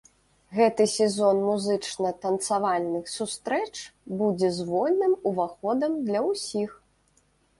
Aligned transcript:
Гэты 0.59 0.83
сезон 0.93 1.41
музычна-танцавальных 1.49 3.11
сустрэч 3.17 3.75
будзе 4.21 4.49
з 4.57 4.67
вольным 4.71 5.13
уваходам 5.33 5.91
для 6.11 6.19
ўсіх! 6.29 6.71